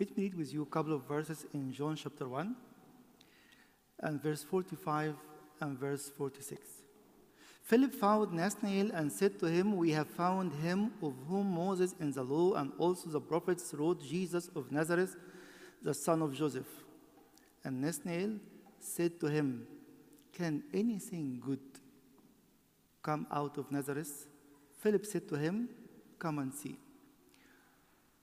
Let 0.00 0.16
me 0.16 0.22
read 0.24 0.34
with 0.36 0.54
you 0.54 0.62
a 0.62 0.66
couple 0.66 0.94
of 0.94 1.08
verses 1.08 1.44
in 1.52 1.72
John 1.72 1.96
chapter 1.96 2.28
1 2.28 2.54
and 3.98 4.22
verse 4.22 4.44
45 4.44 5.16
and 5.60 5.76
verse 5.76 6.08
46. 6.16 6.60
Philip 7.64 7.92
found 7.92 8.32
Nathanael 8.32 8.92
and 8.94 9.10
said 9.10 9.40
to 9.40 9.46
him, 9.46 9.76
We 9.76 9.90
have 9.90 10.06
found 10.06 10.52
him 10.52 10.92
of 11.02 11.14
whom 11.26 11.52
Moses 11.52 11.96
in 11.98 12.12
the 12.12 12.22
law 12.22 12.54
and 12.54 12.70
also 12.78 13.10
the 13.10 13.20
prophets 13.20 13.74
wrote, 13.76 14.00
Jesus 14.00 14.48
of 14.54 14.70
Nazareth, 14.70 15.16
the 15.82 15.92
son 15.92 16.22
of 16.22 16.32
Joseph. 16.32 16.68
And 17.64 17.80
Nathanael 17.80 18.36
said 18.78 19.18
to 19.18 19.26
him, 19.26 19.66
Can 20.32 20.62
anything 20.72 21.42
good 21.44 21.58
come 23.02 23.26
out 23.32 23.58
of 23.58 23.72
Nazareth? 23.72 24.28
Philip 24.76 25.04
said 25.04 25.28
to 25.28 25.34
him, 25.34 25.68
Come 26.20 26.38
and 26.38 26.54
see. 26.54 26.78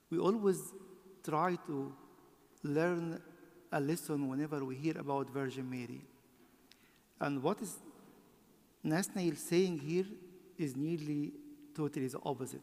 We 0.08 0.18
always 0.18 0.72
try 1.28 1.56
to 1.66 1.92
learn 2.62 3.20
a 3.72 3.80
lesson 3.80 4.28
whenever 4.28 4.64
we 4.64 4.76
hear 4.76 4.96
about 4.98 5.28
Virgin 5.30 5.68
Mary. 5.68 6.02
And 7.20 7.42
what 7.42 7.60
is 7.60 7.76
Nathanael 8.82 9.34
saying 9.34 9.78
here 9.78 10.06
is 10.56 10.76
nearly 10.76 11.32
totally 11.74 12.08
the 12.08 12.20
opposite. 12.24 12.62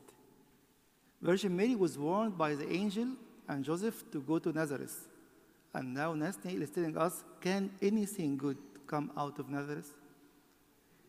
Virgin 1.21 1.55
Mary 1.55 1.75
was 1.75 1.97
warned 1.97 2.38
by 2.38 2.55
the 2.55 2.69
angel 2.71 3.07
and 3.47 3.63
Joseph 3.63 4.03
to 4.11 4.21
go 4.21 4.39
to 4.39 4.52
Nazareth. 4.52 5.07
And 5.73 5.93
now 5.93 6.13
Nathanael 6.13 6.61
is 6.61 6.69
telling 6.69 6.97
us, 6.97 7.23
can 7.41 7.71
anything 7.81 8.38
good 8.38 8.57
come 8.88 9.11
out 9.17 9.39
of 9.39 9.49
Nazareth? 9.49 9.93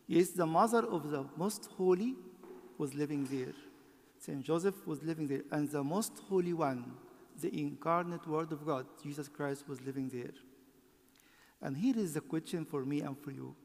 Yes, 0.07 0.29
the 0.29 0.45
mother 0.45 0.85
of 0.85 1.09
the 1.09 1.25
most 1.37 1.69
holy 1.77 2.15
was 2.77 2.93
living 2.93 3.25
there. 3.25 3.53
Saint 4.19 4.43
Joseph 4.43 4.75
was 4.87 5.01
living 5.03 5.27
there. 5.27 5.43
And 5.51 5.69
the 5.69 5.83
most 5.83 6.13
holy 6.29 6.53
one, 6.53 6.93
the 7.41 7.59
incarnate 7.59 8.27
Word 8.27 8.51
of 8.51 8.65
God, 8.65 8.85
Jesus 9.01 9.27
Christ, 9.27 9.67
was 9.67 9.81
living 9.81 10.09
there. 10.09 10.33
And 11.61 11.75
here 11.75 11.97
is 11.97 12.13
the 12.13 12.21
question 12.21 12.65
for 12.65 12.85
me 12.85 13.01
and 13.01 13.17
for 13.17 13.31
you 13.31 13.55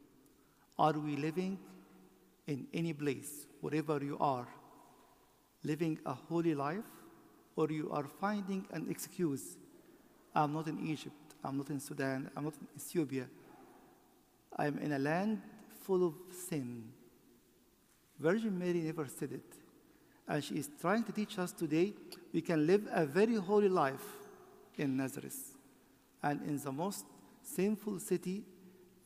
Are 0.78 0.92
we 0.92 1.16
living 1.16 1.58
in 2.46 2.66
any 2.72 2.92
place, 2.92 3.46
wherever 3.60 4.02
you 4.02 4.16
are, 4.18 4.48
living 5.62 5.98
a 6.06 6.14
holy 6.14 6.54
life, 6.54 6.90
or 7.56 7.70
you 7.70 7.90
are 7.90 8.06
finding 8.20 8.66
an 8.72 8.86
excuse? 8.90 9.56
I'm 10.34 10.52
not 10.52 10.68
in 10.68 10.86
Egypt, 10.86 11.34
I'm 11.44 11.58
not 11.58 11.70
in 11.70 11.80
Sudan, 11.80 12.30
I'm 12.36 12.44
not 12.44 12.54
in 12.54 12.68
Ethiopia. 12.76 13.26
I'm 14.56 14.78
in 14.78 14.92
a 14.92 14.98
land 14.98 15.40
full 15.82 16.06
of 16.06 16.14
sin. 16.30 16.84
Virgin 18.18 18.58
Mary 18.58 18.82
never 18.82 19.06
said 19.06 19.32
it. 19.32 19.56
And 20.30 20.44
she 20.44 20.54
is 20.54 20.70
trying 20.80 21.02
to 21.02 21.12
teach 21.12 21.40
us 21.40 21.50
today 21.50 21.92
we 22.32 22.40
can 22.40 22.64
live 22.64 22.86
a 22.92 23.04
very 23.04 23.34
holy 23.34 23.68
life 23.68 24.06
in 24.78 24.96
Nazareth 24.96 25.56
and 26.22 26.40
in 26.42 26.56
the 26.56 26.70
most 26.70 27.04
sinful 27.42 27.98
city 27.98 28.44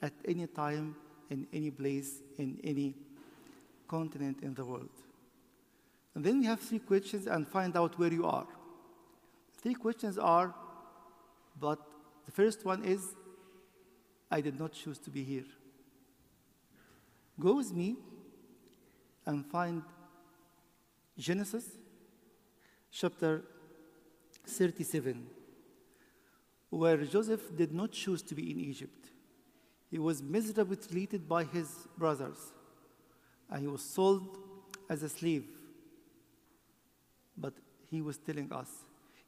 at 0.03 0.13
any 0.27 0.47
time, 0.47 0.95
in 1.31 1.47
any 1.51 1.71
place, 1.71 2.21
in 2.37 2.61
any 2.63 2.95
continent 3.89 4.41
in 4.43 4.53
the 4.53 4.67
world. 4.67 4.91
And 6.15 6.23
then 6.23 6.41
we 6.41 6.45
have 6.45 6.61
three 6.61 6.81
questions 6.81 7.27
and 7.27 7.49
find 7.49 7.75
out 7.75 7.99
where 7.99 8.13
you 8.13 8.27
are. 8.27 8.47
Three 9.63 9.75
questions 9.75 10.19
are, 10.19 10.55
but 11.59 11.79
the 12.27 12.33
first 12.33 12.67
one 12.67 12.85
is, 12.85 13.15
I 14.31 14.43
did 14.43 14.61
not 14.61 14.75
choose 14.75 14.99
to 14.99 15.11
be 15.11 15.25
here. 15.25 15.47
Go 17.41 17.57
with 17.57 17.73
me 17.73 17.97
and 19.25 19.47
find 19.47 19.83
Genesis 21.17 21.65
chapter 22.91 23.45
37, 24.47 25.27
where 26.71 26.97
Joseph 27.05 27.57
did 27.57 27.73
not 27.73 27.93
choose 27.93 28.23
to 28.23 28.35
be 28.35 28.51
in 28.51 28.59
Egypt. 28.59 29.11
He 29.91 29.99
was 29.99 30.23
miserably 30.23 30.77
treated 30.77 31.29
by 31.29 31.45
his 31.45 31.69
brothers, 31.97 32.53
and 33.49 33.61
he 33.61 33.69
was 33.69 33.83
sold 33.83 34.39
as 34.91 35.03
a 35.05 35.09
slave. 35.09 35.47
But 37.37 37.55
he 37.91 38.03
was 38.03 38.19
telling 38.19 38.53
us 38.53 38.69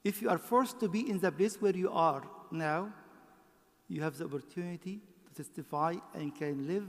if 0.03 0.22
you 0.22 0.28
are 0.28 0.38
forced 0.38 0.80
to 0.80 0.88
be 0.88 1.08
in 1.08 1.20
the 1.20 1.30
place 1.30 1.60
where 1.60 1.76
you 1.76 1.91
are 1.91 2.22
now, 2.50 2.92
you 3.88 4.03
have 4.03 4.18
the 4.18 4.24
opportunity 4.24 5.00
to 5.26 5.42
testify 5.42 5.94
and 6.14 6.34
can 6.34 6.66
live 6.66 6.86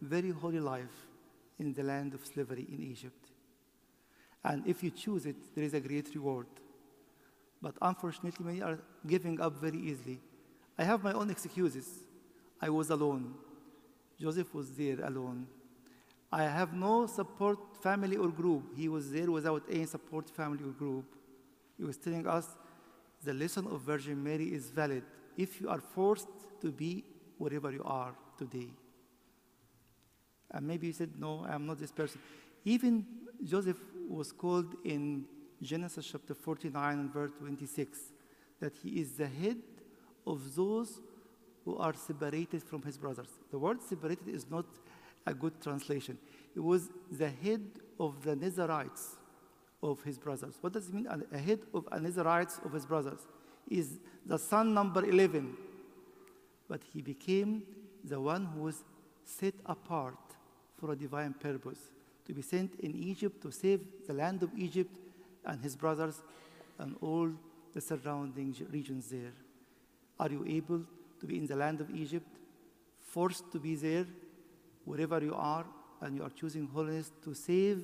very 0.00 0.30
holy 0.30 0.60
life 0.60 1.06
in 1.58 1.72
the 1.72 1.82
land 1.82 2.14
of 2.14 2.26
slavery 2.26 2.66
in 2.72 2.82
Egypt. 2.82 3.29
And 4.44 4.66
if 4.66 4.82
you 4.82 4.90
choose 4.90 5.26
it, 5.26 5.36
there 5.54 5.64
is 5.64 5.74
a 5.74 5.80
great 5.80 6.14
reward. 6.14 6.46
But 7.60 7.74
unfortunately, 7.82 8.44
many 8.44 8.62
are 8.62 8.78
giving 9.06 9.40
up 9.40 9.60
very 9.60 9.78
easily. 9.78 10.20
I 10.78 10.84
have 10.84 11.02
my 11.04 11.12
own 11.12 11.30
excuses. 11.30 11.86
I 12.60 12.70
was 12.70 12.90
alone. 12.90 13.34
Joseph 14.18 14.54
was 14.54 14.70
there 14.70 15.04
alone. 15.04 15.46
I 16.32 16.44
have 16.44 16.72
no 16.72 17.06
support 17.06 17.58
family 17.82 18.16
or 18.16 18.28
group. 18.28 18.76
He 18.76 18.88
was 18.88 19.10
there 19.10 19.30
without 19.30 19.64
any 19.70 19.86
support 19.86 20.30
family 20.30 20.62
or 20.64 20.72
group. 20.72 21.04
He 21.76 21.84
was 21.84 21.96
telling 21.96 22.26
us 22.26 22.46
the 23.22 23.34
lesson 23.34 23.66
of 23.66 23.80
Virgin 23.82 24.22
Mary 24.22 24.46
is 24.54 24.70
valid 24.70 25.02
if 25.36 25.60
you 25.60 25.68
are 25.68 25.80
forced 25.80 26.28
to 26.60 26.70
be 26.70 27.04
wherever 27.38 27.72
you 27.72 27.82
are 27.84 28.14
today. 28.38 28.68
And 30.50 30.66
maybe 30.66 30.88
you 30.88 30.92
said, 30.92 31.10
No, 31.18 31.46
I'm 31.48 31.66
not 31.66 31.78
this 31.78 31.92
person. 31.92 32.20
Even 32.64 33.06
Joseph 33.44 33.78
was 34.14 34.32
called 34.32 34.74
in 34.84 35.24
Genesis 35.62 36.08
chapter 36.10 36.34
49 36.34 36.98
and 36.98 37.12
verse 37.12 37.30
26 37.38 37.98
that 38.60 38.72
he 38.82 39.00
is 39.00 39.12
the 39.12 39.26
head 39.26 39.58
of 40.26 40.54
those 40.54 41.00
who 41.64 41.76
are 41.76 41.94
separated 41.94 42.62
from 42.62 42.82
his 42.82 42.96
brothers. 42.96 43.28
The 43.50 43.58
word 43.58 43.82
separated 43.82 44.28
is 44.28 44.50
not 44.50 44.66
a 45.26 45.34
good 45.34 45.60
translation. 45.60 46.18
He 46.54 46.60
was 46.60 46.90
the 47.10 47.28
head 47.28 47.62
of 47.98 48.22
the 48.22 48.34
Nazarites 48.34 49.16
of 49.82 50.02
his 50.02 50.18
brothers. 50.18 50.54
What 50.60 50.72
does 50.72 50.88
it 50.88 50.94
mean? 50.94 51.08
A 51.32 51.38
head 51.38 51.60
of 51.72 51.88
a 51.92 52.00
Nazarites 52.00 52.60
of 52.64 52.72
his 52.72 52.86
brothers 52.86 53.20
is 53.68 53.98
the 54.26 54.38
son 54.38 54.74
number 54.74 55.04
11. 55.04 55.56
But 56.68 56.82
he 56.92 57.02
became 57.02 57.62
the 58.04 58.20
one 58.20 58.46
who 58.46 58.62
was 58.62 58.82
set 59.24 59.54
apart 59.66 60.18
for 60.78 60.92
a 60.92 60.96
divine 60.96 61.34
purpose 61.34 61.78
to 62.30 62.34
be 62.34 62.42
sent 62.42 62.78
in 62.78 62.94
Egypt 62.94 63.42
to 63.42 63.50
save 63.50 63.80
the 64.06 64.12
land 64.12 64.40
of 64.44 64.50
Egypt 64.56 64.96
and 65.44 65.60
his 65.60 65.74
brothers 65.74 66.22
and 66.78 66.94
all 67.00 67.28
the 67.74 67.80
surrounding 67.80 68.54
regions 68.70 69.08
there. 69.10 69.32
Are 70.20 70.30
you 70.30 70.44
able 70.46 70.82
to 71.18 71.26
be 71.26 71.38
in 71.38 71.48
the 71.48 71.56
land 71.56 71.80
of 71.80 71.90
Egypt, 71.92 72.28
forced 73.00 73.50
to 73.50 73.58
be 73.58 73.74
there 73.74 74.06
wherever 74.84 75.20
you 75.20 75.34
are, 75.34 75.66
and 76.02 76.14
you 76.14 76.22
are 76.22 76.30
choosing 76.30 76.68
holiness 76.68 77.10
to 77.24 77.34
save 77.34 77.82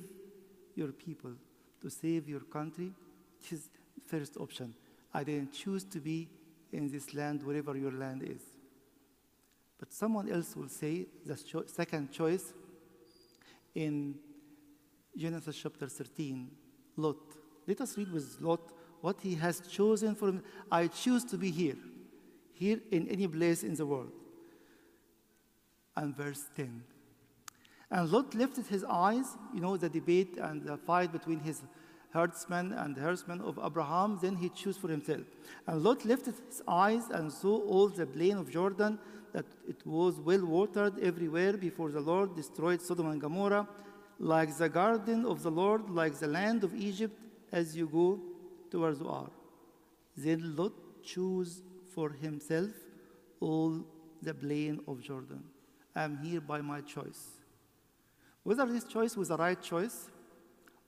your 0.75 0.93
people, 0.93 1.33
to 1.81 1.89
save 1.89 2.29
your 2.29 2.39
country? 2.39 2.93
This 3.41 3.51
is 3.59 3.69
first 4.05 4.37
option. 4.37 4.73
I 5.13 5.25
didn't 5.25 5.51
choose 5.51 5.83
to 5.83 5.99
be 5.99 6.29
in 6.71 6.89
this 6.89 7.13
land 7.13 7.43
wherever 7.43 7.75
your 7.75 7.91
land 7.91 8.23
is. 8.23 8.43
But 9.77 9.91
someone 9.91 10.31
else 10.31 10.55
will 10.55 10.69
say 10.69 11.07
the 11.25 11.35
cho- 11.35 11.65
second 11.65 12.13
choice 12.13 12.53
in 13.75 14.15
Genesis 15.17 15.59
chapter 15.61 15.87
13, 15.87 16.49
Lot. 16.97 17.17
Let 17.65 17.81
us 17.81 17.97
read 17.97 18.11
with 18.11 18.37
Lot 18.39 18.71
what 19.01 19.19
he 19.21 19.35
has 19.35 19.61
chosen 19.61 20.15
for 20.15 20.29
him. 20.29 20.43
I 20.71 20.87
choose 20.87 21.23
to 21.25 21.37
be 21.37 21.49
here, 21.49 21.77
here 22.53 22.79
in 22.91 23.07
any 23.07 23.27
place 23.27 23.63
in 23.63 23.73
the 23.73 23.85
world. 23.85 24.11
And 25.95 26.15
verse 26.15 26.45
10. 26.55 26.83
And 27.89 28.11
Lot 28.11 28.35
lifted 28.35 28.67
his 28.67 28.83
eyes, 28.83 29.25
you 29.53 29.61
know, 29.61 29.75
the 29.77 29.89
debate 29.89 30.37
and 30.37 30.61
the 30.61 30.77
fight 30.77 31.11
between 31.11 31.39
his 31.39 31.63
herdsmen 32.11 32.73
and 32.73 32.95
the 32.95 33.01
herdsmen 33.01 33.41
of 33.41 33.59
Abraham, 33.63 34.19
then 34.21 34.35
he 34.35 34.49
chose 34.49 34.77
for 34.77 34.87
himself. 34.87 35.21
And 35.65 35.83
Lot 35.83 36.05
lifted 36.05 36.35
his 36.47 36.61
eyes 36.67 37.03
and 37.09 37.31
saw 37.31 37.57
all 37.61 37.89
the 37.89 38.05
plain 38.05 38.37
of 38.37 38.51
Jordan, 38.51 38.99
that 39.33 39.45
it 39.67 39.85
was 39.85 40.19
well 40.19 40.45
watered 40.45 40.99
everywhere 40.99 41.57
before 41.57 41.91
the 41.91 41.99
Lord 41.99 42.35
destroyed 42.35 42.81
Sodom 42.81 43.07
and 43.09 43.21
Gomorrah, 43.21 43.67
like 44.19 44.57
the 44.57 44.69
garden 44.69 45.25
of 45.25 45.43
the 45.43 45.51
Lord, 45.51 45.89
like 45.89 46.15
the 46.15 46.27
land 46.27 46.63
of 46.63 46.75
Egypt, 46.75 47.17
as 47.51 47.75
you 47.75 47.87
go 47.87 48.19
towards 48.69 48.99
Zoar. 48.99 49.29
Then 50.15 50.55
Lot 50.55 50.73
chose 51.03 51.61
for 51.93 52.09
himself 52.09 52.71
all 53.39 53.85
the 54.21 54.33
plain 54.33 54.81
of 54.87 55.01
Jordan. 55.01 55.43
I 55.95 56.03
am 56.03 56.17
here 56.17 56.41
by 56.41 56.61
my 56.61 56.81
choice. 56.81 57.37
Whether 58.43 58.65
this 58.65 58.83
choice 58.83 59.15
was 59.15 59.29
a 59.29 59.35
right 59.35 59.61
choice 59.61 60.09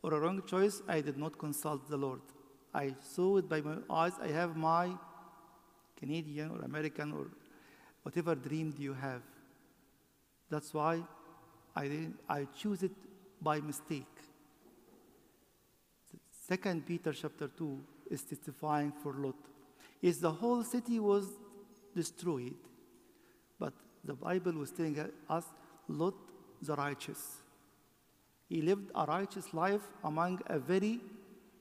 or 0.02 0.14
a 0.14 0.20
wrong 0.20 0.42
choice, 0.46 0.82
I 0.88 1.02
did 1.02 1.18
not 1.18 1.38
consult 1.38 1.90
the 1.90 1.98
Lord. 1.98 2.22
I 2.74 2.96
saw 3.02 3.38
it 3.38 3.50
by 3.50 3.62
my 3.62 3.78
eyes. 3.90 4.14
I 4.22 4.28
have 4.28 4.56
my 4.56 4.92
Canadian 5.98 6.52
or 6.52 6.62
American 6.62 7.12
or 7.12 7.28
whatever 8.04 8.36
dream 8.36 8.72
do 8.72 8.82
you 8.82 8.94
have. 8.94 9.22
That's 10.50 10.74
why 10.74 11.04
I, 11.76 12.08
I 12.28 12.48
choose 12.58 12.84
it 12.84 12.92
by 13.42 13.60
mistake. 13.60 14.06
Second 16.48 16.86
Peter 16.86 17.14
chapter 17.14 17.48
2 17.48 17.80
is 18.10 18.24
testifying 18.24 18.92
for 19.04 19.14
Lot. 19.14 19.36
Yes, 20.02 20.18
the 20.18 20.32
whole 20.32 20.64
city 20.64 21.00
was 21.00 21.26
destroyed, 21.96 22.56
but 23.60 23.74
the 24.04 24.14
Bible 24.14 24.54
was 24.54 24.72
telling 24.72 24.98
us 25.30 25.46
Lot 25.88 26.16
the 26.62 26.76
righteous. 26.76 27.38
He 28.48 28.62
lived 28.62 28.90
a 28.96 29.06
righteous 29.06 29.54
life 29.54 29.84
among 30.04 30.42
a 30.48 30.58
very 30.58 31.00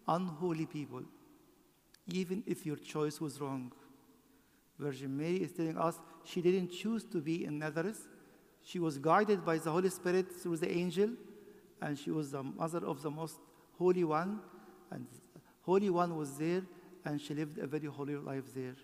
unholy 0.07 0.65
people, 0.65 1.03
even 2.07 2.43
if 2.47 2.65
your 2.65 2.77
choice 2.77 3.21
was 3.21 3.41
wrong. 3.41 3.71
Virgin 4.79 5.15
Mary 5.17 5.37
is 5.37 5.53
telling 5.53 5.77
us 5.77 5.99
she 6.25 6.41
didn't 6.41 6.71
choose 6.71 7.05
to 7.05 7.21
be 7.21 7.45
in 7.45 7.59
Nazareth. 7.59 8.07
She 8.63 8.79
was 8.79 8.97
guided 8.97 9.45
by 9.45 9.59
the 9.59 9.71
Holy 9.71 9.91
Spirit 9.91 10.33
through 10.33 10.59
the 10.59 10.71
angel, 10.71 11.11
and 11.81 11.99
she 11.99 12.11
was 12.11 12.31
the 12.31 12.43
mother 12.43 12.85
of 12.85 13.03
the 13.03 13.11
most 13.11 13.39
holy 13.79 14.05
one, 14.05 14.41
and 14.91 15.07
Holy 15.63 15.91
One 15.91 16.17
was 16.17 16.39
there, 16.39 16.63
and 17.05 17.21
she 17.21 17.35
lived 17.35 17.59
a 17.59 17.67
very 17.67 17.87
holy 17.87 18.17
life 18.17 18.55
there. 18.55 18.75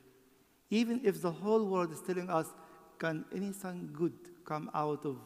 Even 0.69 1.01
if 1.03 1.23
the 1.23 1.31
whole 1.31 1.65
world 1.67 1.91
is 1.93 2.03
telling 2.03 2.29
us, 2.29 2.47
can 2.99 3.25
anything 3.35 3.89
good 3.91 4.13
come 4.45 4.71
out 4.75 5.07
of 5.07 5.17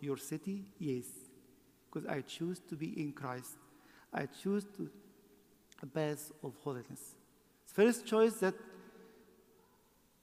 your 0.00 0.16
city? 0.16 0.64
Yes, 0.78 1.04
because 1.84 2.08
I 2.08 2.22
choose 2.22 2.60
to 2.70 2.76
be 2.76 2.98
in 2.98 3.12
Christ. 3.12 3.58
I 4.12 4.24
choose 4.24 4.64
to 4.76 4.88
a 5.82 5.86
path 5.86 6.32
of 6.42 6.54
holiness. 6.64 7.14
First 7.66 8.06
choice 8.06 8.34
that 8.34 8.54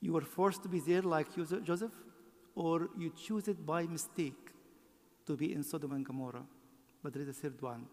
you 0.01 0.13
were 0.13 0.21
forced 0.21 0.63
to 0.63 0.69
be 0.69 0.79
there 0.79 1.03
like 1.03 1.27
Joseph, 1.35 1.93
or 2.55 2.89
you 2.97 3.11
choose 3.11 3.47
it 3.47 3.63
by 3.63 3.83
mistake 3.83 4.53
to 5.27 5.35
be 5.35 5.53
in 5.53 5.63
Sodom 5.63 5.91
and 5.91 6.03
Gomorrah. 6.03 6.45
But 7.03 7.13
there 7.13 7.23
is 7.23 7.29
a 7.29 7.33
third 7.33 7.61
one. 7.61 7.85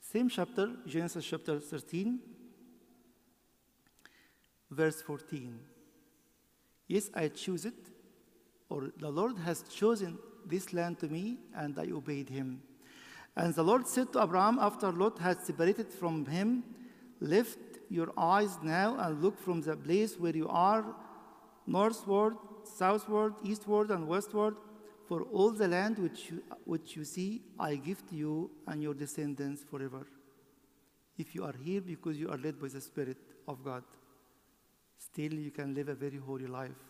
Same 0.00 0.28
chapter, 0.28 0.70
Genesis 0.86 1.24
chapter 1.24 1.58
13, 1.58 2.20
verse 4.70 5.02
14. 5.02 5.58
Yes, 6.86 7.10
I 7.14 7.28
choose 7.28 7.64
it, 7.64 7.74
or 8.68 8.90
the 8.96 9.10
Lord 9.10 9.38
has 9.38 9.62
chosen 9.62 10.18
this 10.46 10.72
land 10.72 10.98
to 11.00 11.08
me, 11.08 11.38
and 11.54 11.78
I 11.78 11.90
obeyed 11.90 12.28
him. 12.28 12.62
And 13.36 13.54
the 13.54 13.62
Lord 13.62 13.86
said 13.86 14.12
to 14.12 14.22
Abraham 14.22 14.58
after 14.58 14.90
Lot 14.90 15.18
had 15.18 15.40
separated 15.40 15.92
from 15.92 16.26
him, 16.26 16.64
Lift 17.20 17.58
your 17.90 18.12
eyes 18.16 18.58
now 18.62 18.96
and 18.98 19.22
look 19.22 19.38
from 19.38 19.60
the 19.60 19.76
place 19.76 20.18
where 20.18 20.34
you 20.34 20.48
are 20.48 20.84
northward, 21.66 22.36
southward, 22.64 23.34
eastward, 23.44 23.90
and 23.90 24.08
westward. 24.08 24.56
For 25.10 25.22
all 25.22 25.50
the 25.50 25.66
land 25.66 25.98
which 25.98 26.30
you, 26.30 26.40
which 26.64 26.94
you 26.94 27.04
see, 27.04 27.42
I 27.58 27.74
give 27.74 28.08
to 28.10 28.14
you 28.14 28.48
and 28.68 28.80
your 28.80 28.94
descendants 28.94 29.64
forever. 29.68 30.06
If 31.18 31.34
you 31.34 31.42
are 31.42 31.54
here 31.64 31.80
because 31.80 32.16
you 32.16 32.30
are 32.30 32.38
led 32.38 32.60
by 32.60 32.68
the 32.68 32.80
Spirit 32.80 33.16
of 33.48 33.64
God, 33.64 33.82
still 34.96 35.34
you 35.34 35.50
can 35.50 35.74
live 35.74 35.88
a 35.88 35.96
very 35.96 36.18
holy 36.18 36.46
life. 36.46 36.80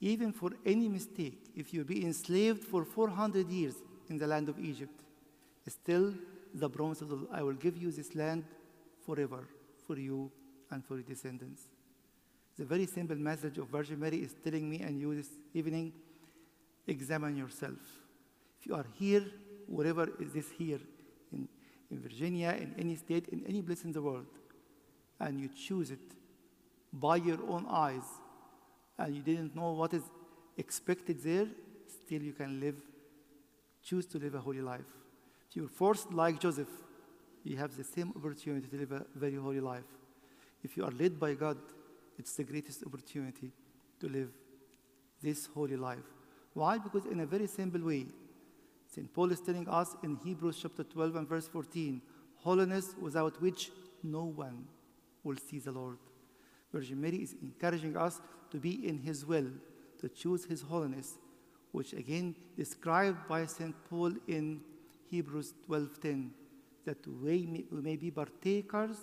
Even 0.00 0.32
for 0.32 0.52
any 0.64 0.88
mistake, 0.88 1.50
if 1.54 1.74
you 1.74 1.84
be 1.84 2.06
enslaved 2.06 2.64
for 2.64 2.86
400 2.86 3.50
years 3.50 3.74
in 4.08 4.16
the 4.16 4.26
land 4.26 4.48
of 4.48 4.58
Egypt, 4.58 5.02
still 5.68 6.14
the 6.54 6.70
promise 6.70 7.02
of 7.02 7.10
the 7.10 7.26
I 7.30 7.42
will 7.42 7.60
give 7.66 7.76
you 7.76 7.92
this 7.92 8.14
land 8.14 8.44
forever 9.04 9.46
for 9.86 9.98
you 9.98 10.32
and 10.70 10.82
for 10.82 10.94
your 10.94 11.04
descendants. 11.04 11.64
The 12.56 12.64
very 12.64 12.86
simple 12.86 13.16
message 13.16 13.58
of 13.58 13.68
Virgin 13.68 14.00
Mary 14.00 14.22
is 14.22 14.34
telling 14.42 14.70
me 14.70 14.80
and 14.80 14.98
you 14.98 15.14
this 15.14 15.28
evening 15.52 15.92
examine 16.90 17.36
yourself. 17.36 17.78
If 18.58 18.66
you 18.66 18.74
are 18.74 18.86
here, 18.98 19.24
wherever 19.66 20.08
is 20.20 20.32
this 20.32 20.50
here, 20.50 20.80
in, 21.32 21.48
in 21.90 22.00
Virginia, 22.00 22.50
in 22.50 22.74
any 22.78 22.96
state, 22.96 23.28
in 23.28 23.44
any 23.46 23.62
place 23.62 23.84
in 23.84 23.92
the 23.92 24.02
world, 24.02 24.26
and 25.18 25.40
you 25.40 25.48
choose 25.48 25.90
it 25.90 26.00
by 26.92 27.16
your 27.16 27.38
own 27.48 27.66
eyes, 27.68 28.02
and 28.98 29.14
you 29.14 29.22
didn't 29.22 29.54
know 29.54 29.72
what 29.72 29.94
is 29.94 30.02
expected 30.56 31.22
there, 31.22 31.46
still 31.86 32.22
you 32.22 32.32
can 32.32 32.60
live, 32.60 32.76
choose 33.82 34.06
to 34.06 34.18
live 34.18 34.34
a 34.34 34.40
holy 34.40 34.60
life. 34.60 34.90
If 35.48 35.56
you're 35.56 35.68
forced 35.68 36.12
like 36.12 36.40
Joseph, 36.40 36.68
you 37.44 37.56
have 37.56 37.76
the 37.76 37.84
same 37.84 38.12
opportunity 38.16 38.66
to 38.68 38.76
live 38.76 38.92
a 38.92 39.06
very 39.14 39.36
holy 39.36 39.60
life. 39.60 39.84
If 40.62 40.76
you 40.76 40.84
are 40.84 40.90
led 40.90 41.18
by 41.18 41.34
God, 41.34 41.56
it's 42.18 42.34
the 42.34 42.44
greatest 42.44 42.84
opportunity 42.84 43.50
to 44.00 44.08
live 44.08 44.30
this 45.22 45.46
holy 45.46 45.76
life. 45.76 46.19
Why? 46.54 46.78
Because 46.78 47.06
in 47.06 47.20
a 47.20 47.26
very 47.26 47.46
simple 47.46 47.82
way, 47.82 48.06
St. 48.86 49.12
Paul 49.12 49.30
is 49.30 49.40
telling 49.40 49.68
us 49.68 49.94
in 50.02 50.16
Hebrews 50.16 50.58
chapter 50.60 50.82
12 50.82 51.16
and 51.16 51.28
verse 51.28 51.46
14, 51.46 52.02
holiness 52.36 52.94
without 53.00 53.40
which 53.40 53.70
no 54.02 54.24
one 54.24 54.66
will 55.22 55.36
see 55.36 55.60
the 55.60 55.70
Lord. 55.70 55.98
Virgin 56.72 57.00
Mary 57.00 57.18
is 57.18 57.36
encouraging 57.42 57.96
us 57.96 58.20
to 58.50 58.58
be 58.58 58.86
in 58.88 58.98
His 58.98 59.24
will, 59.24 59.46
to 60.00 60.08
choose 60.08 60.44
His 60.44 60.62
holiness, 60.62 61.18
which 61.72 61.92
again 61.92 62.34
described 62.56 63.28
by 63.28 63.46
St. 63.46 63.74
Paul 63.88 64.12
in 64.26 64.60
Hebrews 65.08 65.54
12:10, 65.68 66.30
that 66.84 67.06
we 67.06 67.46
may, 67.46 67.64
we 67.70 67.80
may 67.80 67.96
be 67.96 68.10
partakers 68.10 68.96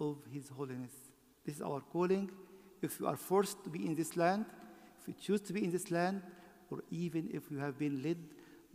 of 0.00 0.16
His 0.32 0.48
holiness. 0.48 0.92
This 1.44 1.56
is 1.56 1.62
our 1.62 1.80
calling. 1.80 2.30
If 2.82 3.00
you 3.00 3.06
are 3.08 3.16
forced 3.16 3.64
to 3.64 3.70
be 3.70 3.84
in 3.86 3.94
this 3.94 4.16
land, 4.16 4.44
if 5.00 5.08
you 5.08 5.14
choose 5.14 5.40
to 5.42 5.52
be 5.52 5.64
in 5.64 5.72
this 5.72 5.90
land, 5.90 6.22
or 6.70 6.82
even 6.90 7.28
if 7.32 7.50
you 7.50 7.58
have 7.58 7.78
been 7.78 8.02
led 8.02 8.18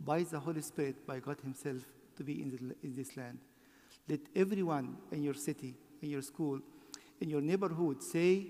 by 0.00 0.22
the 0.22 0.38
Holy 0.38 0.62
Spirit, 0.62 1.06
by 1.06 1.20
God 1.20 1.38
Himself, 1.42 1.82
to 2.16 2.24
be 2.24 2.42
in, 2.42 2.50
the, 2.50 2.86
in 2.86 2.94
this 2.94 3.16
land. 3.16 3.38
Let 4.08 4.20
everyone 4.36 4.96
in 5.12 5.22
your 5.22 5.34
city, 5.34 5.74
in 6.02 6.10
your 6.10 6.22
school, 6.22 6.60
in 7.20 7.30
your 7.30 7.40
neighborhood 7.40 8.02
say, 8.02 8.46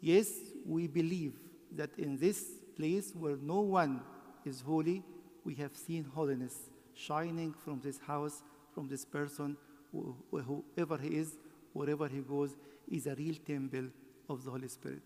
Yes, 0.00 0.30
we 0.66 0.86
believe 0.86 1.32
that 1.72 1.90
in 1.98 2.18
this 2.18 2.44
place 2.76 3.12
where 3.14 3.36
no 3.36 3.60
one 3.60 4.02
is 4.44 4.60
holy, 4.60 5.02
we 5.44 5.54
have 5.54 5.74
seen 5.76 6.04
holiness 6.04 6.54
shining 6.94 7.52
from 7.52 7.80
this 7.80 7.98
house, 7.98 8.42
from 8.74 8.88
this 8.88 9.04
person, 9.04 9.56
whoever 9.92 10.96
he 10.98 11.08
is, 11.16 11.38
wherever 11.72 12.08
he 12.08 12.18
goes, 12.18 12.54
is 12.90 13.06
a 13.06 13.14
real 13.14 13.34
temple 13.46 13.86
of 14.28 14.44
the 14.44 14.50
Holy 14.50 14.68
Spirit. 14.68 15.02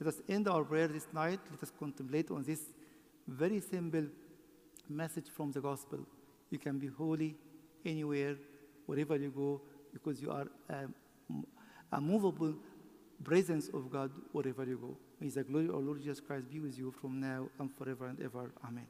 Let 0.00 0.14
us 0.14 0.20
end 0.28 0.48
our 0.48 0.64
prayer 0.64 0.88
this 0.88 1.06
night. 1.12 1.40
Let 1.50 1.62
us 1.62 1.72
contemplate 1.78 2.30
on 2.30 2.42
this 2.42 2.60
very 3.26 3.60
simple 3.60 4.06
message 4.88 5.28
from 5.34 5.52
the 5.52 5.60
gospel. 5.60 6.00
You 6.50 6.58
can 6.58 6.78
be 6.78 6.88
holy 6.88 7.36
anywhere, 7.84 8.36
wherever 8.86 9.16
you 9.16 9.30
go, 9.30 9.60
because 9.92 10.20
you 10.20 10.30
are 10.30 10.46
a, 10.68 10.86
a 11.92 12.00
movable 12.00 12.54
presence 13.24 13.68
of 13.68 13.90
God 13.90 14.10
wherever 14.32 14.64
you 14.64 14.78
go. 14.78 14.96
May 15.20 15.28
the 15.28 15.44
glory 15.44 15.68
of 15.68 15.84
Lord 15.84 16.00
Jesus 16.02 16.20
Christ 16.20 16.50
be 16.50 16.60
with 16.60 16.76
you 16.76 16.90
from 17.00 17.20
now 17.20 17.48
and 17.58 17.70
forever 17.72 18.06
and 18.06 18.20
ever. 18.20 18.50
Amen. 18.66 18.86